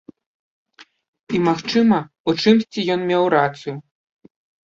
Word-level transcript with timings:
І, 0.83 1.35
магчыма, 1.47 1.99
у 2.33 2.35
чымсьці 2.43 2.87
ён 2.97 3.01
меў 3.13 3.23
рацыю. 3.37 3.75